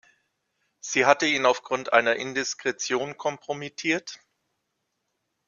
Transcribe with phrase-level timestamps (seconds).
[0.79, 4.19] Sie hatte ihn aufgrund einer Indiskretion kompromittiert.